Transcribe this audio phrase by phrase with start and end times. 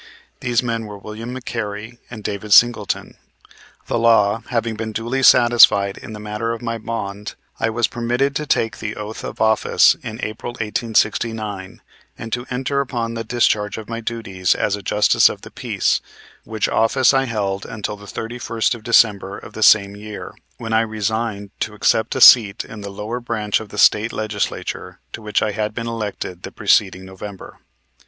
[0.39, 3.17] These men were William McCary and David Singleton.
[3.85, 8.35] The law, having been duly satisfied in the matter of my bond, I was permitted
[8.37, 11.83] to take the oath of office in April, 1869,
[12.17, 16.01] and to enter upon the discharge of my duties as a Justice of the Peace,
[16.45, 20.81] which office I held until the 31st of December of the same year when I
[20.81, 25.43] resigned to accept a seat in the lower branch of the State Legislature to which
[25.43, 27.59] I had been elected the preceding November.